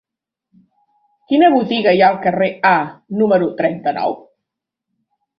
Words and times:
Quina 1.33 1.49
botiga 1.55 1.93
hi 1.97 2.01
ha 2.05 2.07
al 2.13 2.17
carrer 2.23 2.47
A 2.69 2.71
número 3.19 3.51
trenta-nou? 3.61 4.17